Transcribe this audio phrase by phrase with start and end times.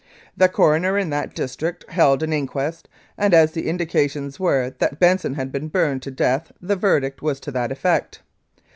[0.35, 5.35] "The coroner in that district held an inquest, and as the indications were that Benson
[5.35, 8.23] Fad been burned to death, the verdict was to that effect.